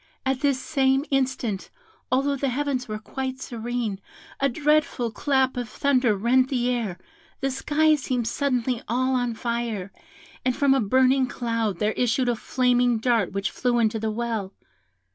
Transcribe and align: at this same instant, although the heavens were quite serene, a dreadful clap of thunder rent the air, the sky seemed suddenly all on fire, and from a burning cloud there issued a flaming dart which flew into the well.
at 0.25 0.39
this 0.39 0.59
same 0.59 1.05
instant, 1.11 1.69
although 2.11 2.35
the 2.35 2.49
heavens 2.49 2.87
were 2.87 2.97
quite 2.97 3.39
serene, 3.39 3.99
a 4.39 4.49
dreadful 4.49 5.11
clap 5.11 5.55
of 5.55 5.69
thunder 5.69 6.17
rent 6.17 6.49
the 6.49 6.71
air, 6.71 6.97
the 7.39 7.51
sky 7.51 7.93
seemed 7.93 8.27
suddenly 8.27 8.81
all 8.87 9.13
on 9.13 9.35
fire, 9.35 9.91
and 10.43 10.55
from 10.55 10.73
a 10.73 10.81
burning 10.81 11.27
cloud 11.27 11.77
there 11.77 11.91
issued 11.91 12.29
a 12.29 12.35
flaming 12.35 12.97
dart 12.97 13.31
which 13.31 13.51
flew 13.51 13.77
into 13.77 13.99
the 13.99 14.09
well. 14.09 14.51